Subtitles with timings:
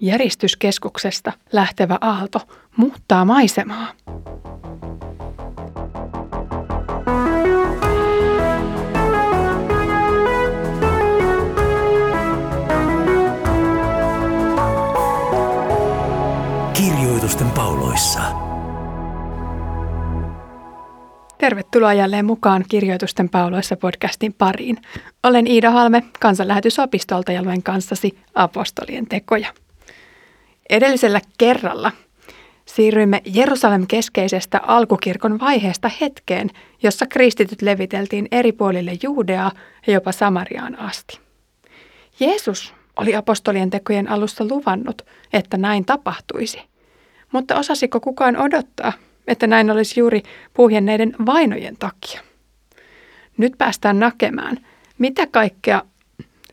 [0.00, 2.40] Järistyskeskuksesta lähtevä aalto
[2.76, 3.86] muuttaa maisemaa.
[16.72, 18.20] Kirjoitusten pauloissa.
[21.38, 24.76] Tervetuloa jälleen mukaan Kirjoitusten pauloissa podcastin pariin.
[25.22, 29.48] Olen Iida Halme kansanlähetysopistolta ja luen kanssasi apostolien tekoja.
[30.70, 31.92] Edellisellä kerralla
[32.66, 36.50] siirryimme Jerusalem-keskeisestä alkukirkon vaiheesta hetkeen,
[36.82, 39.52] jossa kristityt leviteltiin eri puolille Juudeaa
[39.86, 41.20] ja jopa Samariaan asti.
[42.20, 46.62] Jeesus oli apostolien tekojen alussa luvannut, että näin tapahtuisi.
[47.32, 48.92] Mutta osasiko kukaan odottaa,
[49.26, 50.22] että näin olisi juuri
[50.54, 52.20] puhjenneiden vainojen takia?
[53.36, 54.66] Nyt päästään näkemään,
[54.98, 55.82] mitä kaikkea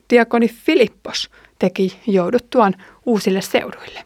[0.10, 1.30] diakoni Filippos
[1.62, 2.76] teki jouduttuaan
[3.06, 4.04] uusille seuduille.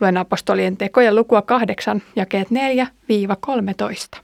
[0.00, 2.48] Luen apostolien tekoja lukua 8, jakeet
[4.16, 4.20] 4-13.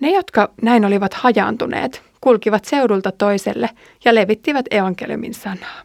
[0.00, 3.70] Ne, jotka näin olivat hajaantuneet, kulkivat seudulta toiselle
[4.04, 5.82] ja levittivät evankeliumin sanaa.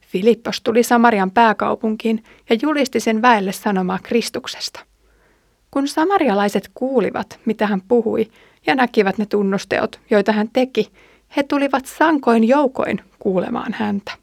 [0.00, 4.80] Filippos tuli Samarian pääkaupunkiin ja julisti sen väelle sanomaa Kristuksesta.
[5.70, 8.30] Kun samarialaiset kuulivat, mitä hän puhui,
[8.66, 10.90] ja näkivät ne tunnusteot, joita hän teki,
[11.36, 14.21] he tulivat sankoin joukoin kuulemaan häntä.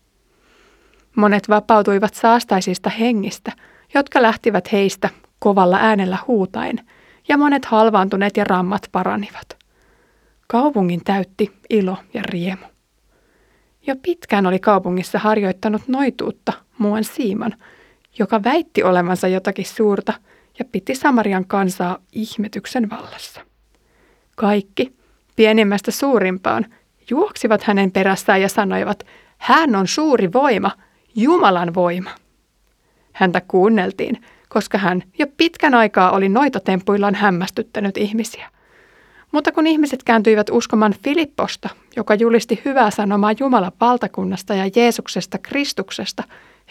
[1.19, 3.51] Monet vapautuivat saastaisista hengistä,
[3.93, 6.79] jotka lähtivät heistä kovalla äänellä huutaen,
[7.27, 9.57] ja monet halvaantuneet ja rammat paranivat.
[10.47, 12.65] Kaupungin täytti ilo ja riemu.
[13.87, 17.55] Jo pitkään oli kaupungissa harjoittanut noituutta muun Siiman,
[18.19, 20.13] joka väitti olevansa jotakin suurta
[20.59, 23.41] ja piti Samarian kansaa ihmetyksen vallassa.
[24.35, 24.93] Kaikki,
[25.35, 26.65] pienimmästä suurimpaan,
[27.09, 29.03] juoksivat hänen perässään ja sanoivat,
[29.37, 30.71] hän on suuri voima–
[31.21, 32.09] Jumalan voima.
[33.13, 38.49] Häntä kuunneltiin, koska hän jo pitkän aikaa oli noitotempuillaan hämmästyttänyt ihmisiä.
[39.31, 46.23] Mutta kun ihmiset kääntyivät uskomaan Filipposta, joka julisti hyvää sanomaa Jumalan valtakunnasta ja Jeesuksesta Kristuksesta,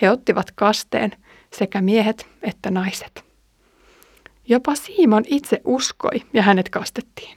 [0.03, 1.11] he ottivat kasteen,
[1.53, 3.25] sekä miehet että naiset.
[4.49, 7.37] Jopa Simon itse uskoi ja hänet kastettiin.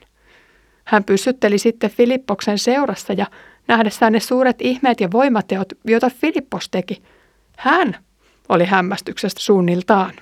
[0.84, 3.26] Hän pysytteli sitten Filippoksen seurassa ja
[3.68, 7.02] nähdessään ne suuret ihmeet ja voimateot, joita Filippos teki.
[7.58, 7.96] Hän
[8.48, 10.12] oli hämmästyksestä suunniltaan.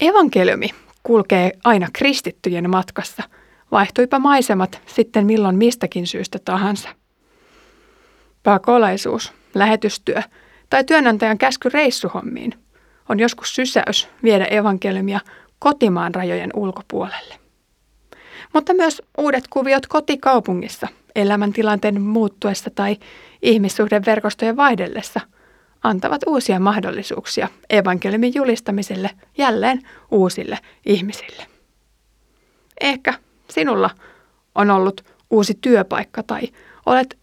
[0.00, 0.68] Evankeliumi
[1.02, 3.22] kulkee aina kristittyjen matkassa,
[3.72, 6.88] vaihtuipa maisemat sitten milloin mistäkin syystä tahansa.
[8.42, 10.22] Pakolaisuus, lähetystyö
[10.70, 12.54] tai työnantajan käsky reissuhommiin
[13.08, 15.20] on joskus sysäys viedä evankeliumia
[15.58, 17.39] kotimaan rajojen ulkopuolelle.
[18.52, 22.96] Mutta myös uudet kuviot kotikaupungissa elämäntilanteen muuttuessa tai
[23.42, 25.20] ihmissuhdeverkostojen vaihdellessa
[25.82, 31.46] antavat uusia mahdollisuuksia evankeliumin julistamiselle jälleen uusille ihmisille.
[32.80, 33.14] Ehkä
[33.50, 33.90] sinulla
[34.54, 36.42] on ollut uusi työpaikka tai
[36.86, 37.18] olet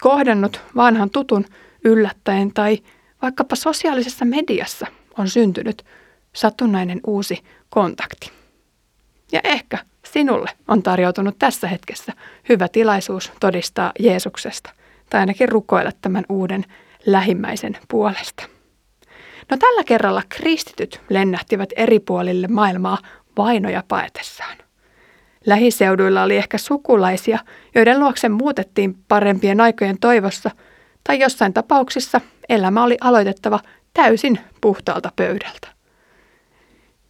[0.00, 1.44] kohdannut vanhan tutun
[1.84, 2.78] yllättäen tai
[3.22, 4.86] vaikkapa sosiaalisessa mediassa
[5.18, 5.84] on syntynyt
[6.32, 8.37] satunnainen uusi kontakti.
[9.32, 9.78] Ja ehkä
[10.12, 12.12] Sinulle on tarjoutunut tässä hetkessä
[12.48, 14.70] hyvä tilaisuus todistaa Jeesuksesta
[15.10, 16.64] tai ainakin rukoilla tämän uuden
[17.06, 18.44] lähimmäisen puolesta.
[19.50, 22.98] No tällä kerralla kristityt lennähtivät eri puolille maailmaa
[23.36, 24.58] vainoja paetessaan.
[25.46, 27.38] Lähiseuduilla oli ehkä sukulaisia,
[27.74, 30.50] joiden luokse muutettiin parempien aikojen toivossa,
[31.04, 33.60] tai jossain tapauksissa elämä oli aloitettava
[33.94, 35.68] täysin puhtaalta pöydältä.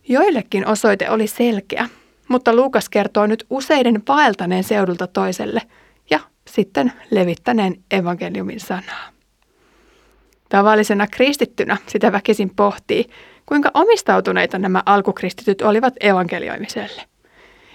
[0.08, 1.88] Joillekin osoite oli selkeä
[2.28, 5.62] mutta Luukas kertoo nyt useiden vaeltaneen seudulta toiselle
[6.10, 9.08] ja sitten levittäneen evankeliumin sanaa.
[10.48, 13.04] Tavallisena kristittynä sitä väkisin pohtii,
[13.46, 17.02] kuinka omistautuneita nämä alkukristityt olivat evankelioimiselle.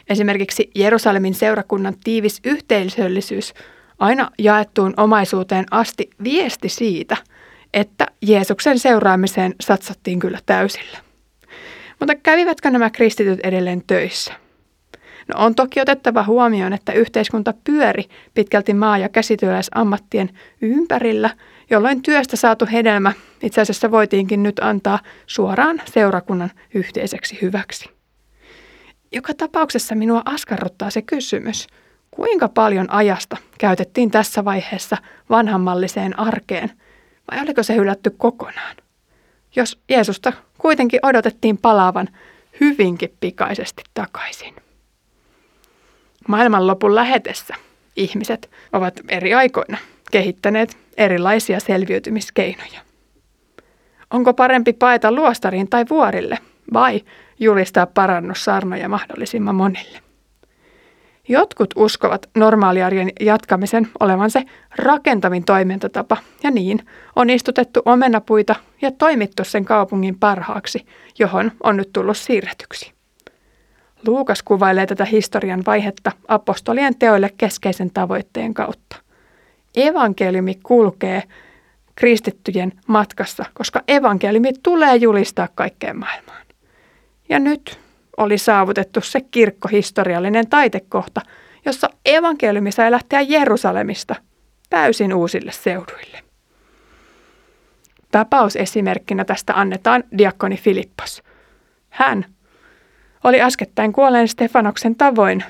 [0.09, 3.53] Esimerkiksi Jerusalemin seurakunnan tiivis yhteisöllisyys
[3.99, 7.17] aina jaettuun omaisuuteen asti viesti siitä,
[7.73, 10.97] että Jeesuksen seuraamiseen satsattiin kyllä täysillä.
[11.99, 14.42] Mutta kävivätkö nämä kristityt edelleen töissä?
[15.27, 18.03] No on toki otettava huomioon, että yhteiskunta pyöri
[18.33, 20.29] pitkälti maa- ja käsityöläisammattien
[20.61, 21.29] ympärillä,
[21.69, 27.89] jolloin työstä saatu hedelmä itse asiassa voitiinkin nyt antaa suoraan seurakunnan yhteiseksi hyväksi.
[29.11, 31.67] Joka tapauksessa minua askarruttaa se kysymys,
[32.11, 34.97] kuinka paljon ajasta käytettiin tässä vaiheessa
[35.29, 36.71] vanhanmalliseen arkeen,
[37.31, 38.75] vai oliko se hylätty kokonaan?
[39.55, 42.09] Jos Jeesusta kuitenkin odotettiin palaavan
[42.61, 44.62] hyvinkin pikaisesti takaisin.
[46.27, 47.55] Maailmanlopun lähetessä
[47.95, 49.77] ihmiset ovat eri aikoina
[50.11, 52.81] kehittäneet erilaisia selviytymiskeinoja.
[54.11, 56.39] Onko parempi paeta luostariin tai vuorille
[56.73, 57.01] vai
[57.39, 59.99] julistaa parannussaarnoja mahdollisimman monille?
[61.27, 64.43] Jotkut uskovat normaaliarjen jatkamisen olevan se
[64.75, 66.79] rakentavin toimintatapa, ja niin
[67.15, 70.85] on istutettu omenapuita ja toimittu sen kaupungin parhaaksi,
[71.19, 72.93] johon on nyt tullut siirretyksi.
[74.07, 78.95] Luukas kuvailee tätä historian vaihetta apostolien teoille keskeisen tavoitteen kautta.
[79.75, 81.23] Evankeliumi kulkee
[81.95, 86.45] kristittyjen matkassa, koska evankeliumi tulee julistaa kaikkeen maailmaan.
[87.29, 87.79] Ja nyt
[88.17, 91.21] oli saavutettu se kirkkohistoriallinen taitekohta,
[91.65, 94.15] jossa evankeliumi sai lähteä Jerusalemista
[94.69, 96.23] täysin uusille seuduille.
[98.11, 101.23] Tapausesimerkkinä tästä annetaan diakoni Filippos.
[101.89, 102.25] Hän
[103.23, 105.43] oli äskettäin kuolleen Stefanoksen tavoin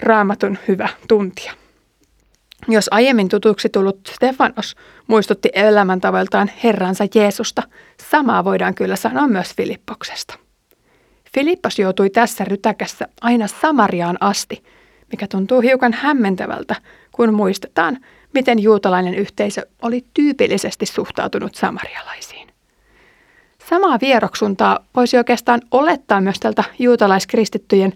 [0.00, 1.52] raamatun hyvä tuntija.
[2.68, 4.76] Jos aiemmin tutuksi tullut Stefanos
[5.06, 7.62] muistutti elämäntavoiltaan Herransa Jeesusta,
[8.10, 10.38] samaa voidaan kyllä sanoa myös Filippoksesta.
[11.34, 14.64] Filippos joutui tässä rytäkässä aina Samariaan asti,
[15.12, 16.74] mikä tuntuu hiukan hämmentävältä,
[17.12, 17.98] kun muistetaan,
[18.34, 22.47] miten juutalainen yhteisö oli tyypillisesti suhtautunut samarialaisiin.
[23.70, 27.92] Samaa vieroksuntaa voisi oikeastaan olettaa myös tältä juutalaiskristittyjen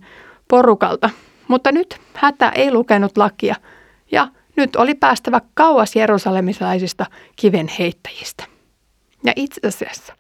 [0.49, 1.11] porukalta,
[1.49, 3.55] mutta nyt hätä ei lukenut lakia
[4.13, 8.45] ja nyt oli päästävä kauas jerusalemilaisista kiven heittäjistä.
[9.25, 10.13] Ja itse asiassa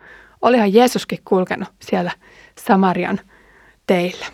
[0.42, 2.10] olihan Jeesuskin kulkenut siellä
[2.58, 3.20] Samarian
[3.86, 4.26] teillä.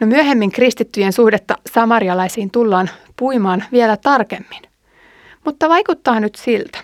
[0.00, 4.62] No myöhemmin kristittyjen suhdetta samarialaisiin tullaan puimaan vielä tarkemmin.
[5.44, 6.78] Mutta vaikuttaa nyt siltä,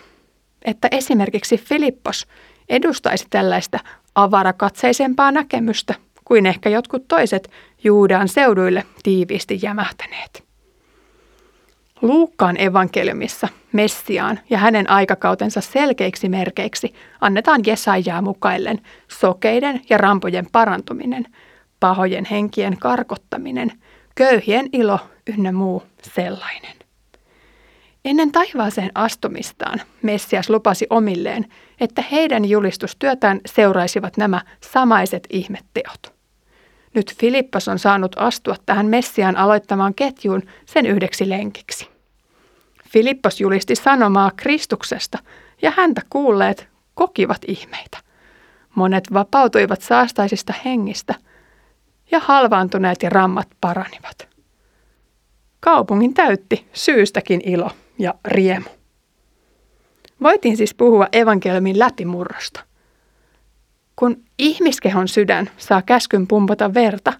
[0.65, 2.27] että esimerkiksi Filippos
[2.69, 3.79] edustaisi tällaista
[4.15, 7.51] avarakatseisempaa näkemystä kuin ehkä jotkut toiset
[7.83, 10.47] Juudean seuduille tiiviisti jämähtäneet.
[12.01, 21.25] Luukkaan evankeliumissa Messiaan ja hänen aikakautensa selkeiksi merkeiksi annetaan Jesajaa mukaillen sokeiden ja rampojen parantuminen,
[21.79, 23.71] pahojen henkien karkottaminen,
[24.15, 26.76] köyhien ilo ynnä muu sellainen.
[28.05, 31.45] Ennen taivaaseen astumistaan Messias lupasi omilleen,
[31.79, 36.13] että heidän julistustyötään seuraisivat nämä samaiset ihmetteot.
[36.93, 41.89] Nyt Filippas on saanut astua tähän Messiaan aloittamaan ketjuun sen yhdeksi lenkiksi.
[42.89, 45.17] Filippos julisti sanomaa Kristuksesta
[45.61, 47.97] ja häntä kuulleet kokivat ihmeitä.
[48.75, 51.15] Monet vapautuivat saastaisista hengistä
[52.11, 54.27] ja halvaantuneet ja rammat paranivat.
[55.59, 58.69] Kaupungin täytti syystäkin ilo ja riemu.
[60.23, 62.59] Voitiin siis puhua evankeliumin läpimurrosta.
[63.95, 67.13] Kun ihmiskehon sydän saa käskyn pumpata verta,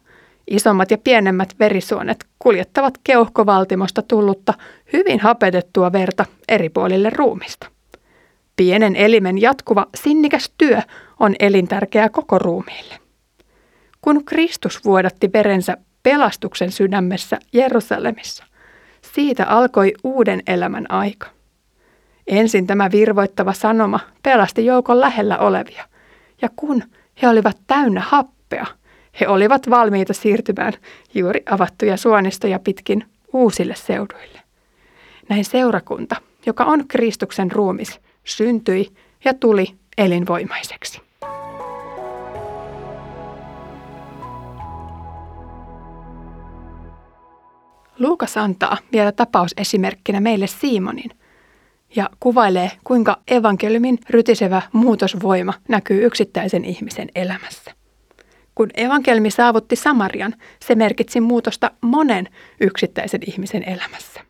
[0.47, 4.53] isommat ja pienemmät verisuonet kuljettavat keuhkovaltimosta tullutta
[4.93, 7.67] hyvin hapetettua verta eri puolille ruumista.
[8.55, 10.81] Pienen elimen jatkuva sinnikäs työ
[11.19, 12.95] on elintärkeää koko ruumiille.
[14.01, 18.45] Kun Kristus vuodatti verensä pelastuksen sydämessä Jerusalemissa,
[19.15, 21.27] siitä alkoi uuden elämän aika.
[22.27, 25.85] Ensin tämä virvoittava sanoma pelasti joukon lähellä olevia–
[26.41, 26.83] ja kun
[27.21, 28.65] he olivat täynnä happea,
[29.19, 30.73] he olivat valmiita siirtymään
[31.13, 34.39] juuri avattuja suonistoja pitkin uusille seuduille.
[35.29, 36.15] Näin seurakunta,
[36.45, 38.93] joka on Kristuksen ruumis, syntyi
[39.25, 41.01] ja tuli elinvoimaiseksi.
[47.99, 51.11] Luukas antaa vielä tapausesimerkkinä meille Simonin–
[51.95, 57.71] ja kuvailee, kuinka evankeliumin rytisevä muutosvoima näkyy yksittäisen ihmisen elämässä.
[58.55, 60.33] Kun evankelmi saavutti Samarian,
[60.65, 62.27] se merkitsi muutosta monen
[62.61, 64.21] yksittäisen ihmisen elämässä.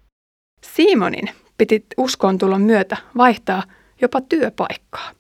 [0.76, 3.64] Simonin piti uskontulon myötä vaihtaa
[4.02, 5.12] jopa työpaikkaa.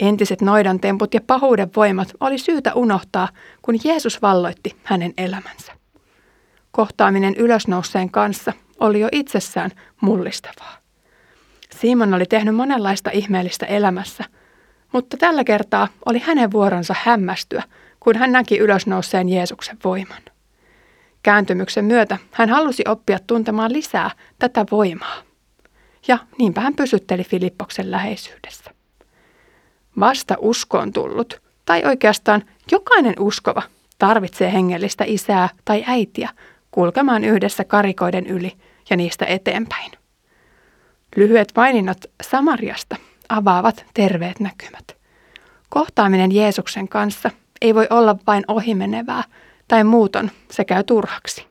[0.00, 3.28] Entiset noidan temput ja pahuuden voimat oli syytä unohtaa,
[3.62, 5.77] kun Jeesus valloitti hänen elämänsä.
[6.72, 9.70] Kohtaaminen ylösnouseen kanssa oli jo itsessään
[10.00, 10.78] mullistavaa.
[11.80, 14.24] Simon oli tehnyt monenlaista ihmeellistä elämässä,
[14.92, 17.62] mutta tällä kertaa oli hänen vuoronsa hämmästyä,
[18.00, 20.22] kun hän näki ylösnouseen Jeesuksen voiman.
[21.22, 25.22] Kääntymyksen myötä hän halusi oppia tuntemaan lisää tätä voimaa.
[26.08, 28.70] Ja niinpä hän pysytteli Filippoksen läheisyydessä.
[30.00, 33.62] Vasta uskoon tullut, tai oikeastaan jokainen uskova,
[33.98, 36.28] tarvitsee hengellistä isää tai äitiä
[36.78, 38.52] kulkemaan yhdessä karikoiden yli
[38.90, 39.92] ja niistä eteenpäin.
[41.16, 42.96] Lyhyet maininnat Samariasta
[43.28, 44.96] avaavat terveet näkymät.
[45.68, 47.30] Kohtaaminen Jeesuksen kanssa
[47.60, 49.24] ei voi olla vain ohimenevää
[49.68, 51.46] tai muuton se käy turhaksi.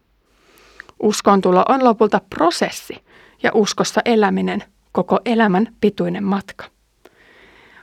[1.04, 3.04] Uskontulo on lopulta prosessi
[3.44, 6.66] ja uskossa eläminen koko elämän pituinen matka.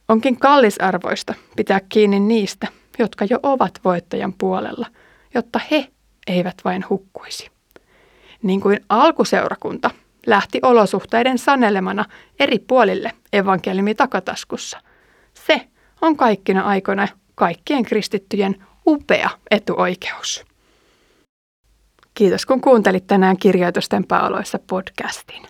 [0.09, 2.67] Onkin kallisarvoista pitää kiinni niistä,
[2.99, 4.87] jotka jo ovat voittajan puolella,
[5.35, 5.94] jotta he
[6.26, 7.50] eivät vain hukkuisi.
[8.43, 9.90] Niin kuin alkuseurakunta
[10.26, 12.04] lähti olosuhteiden sanelemana
[12.38, 14.81] eri puolille evankeliumi takataskussa.
[15.35, 15.69] Se
[16.02, 20.45] on kaikkina aikoina kaikkien kristittyjen upea etuoikeus.
[22.14, 25.43] Kiitos kun kuuntelit tänään Kirjoitusten paoloissa podcastin.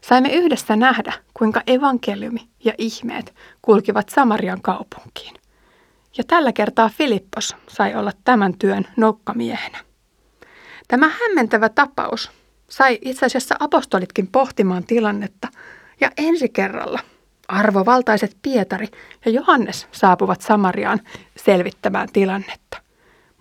[0.00, 5.34] Saimme yhdessä nähdä, kuinka evankeliumi ja ihmeet kulkivat Samarian kaupunkiin.
[6.18, 9.78] Ja tällä kertaa Filippos sai olla tämän työn nokkamiehenä.
[10.88, 12.30] Tämä hämmentävä tapaus
[12.68, 15.48] sai itse asiassa apostolitkin pohtimaan tilannetta
[16.00, 17.00] ja ensi kerralla
[17.48, 18.88] arvovaltaiset Pietari
[19.24, 21.00] ja Johannes saapuvat Samariaan
[21.36, 22.76] selvittämään tilannetta.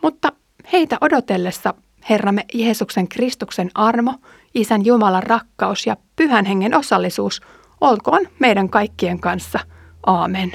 [0.02, 0.32] Mutta
[0.74, 1.74] heitä odotellessa
[2.10, 4.14] Herramme Jeesuksen Kristuksen armo,
[4.56, 7.42] Isän Jumalan rakkaus ja Pyhän Hengen osallisuus
[7.82, 9.60] olkoon meidän kaikkien kanssa.
[10.06, 10.52] Aamen.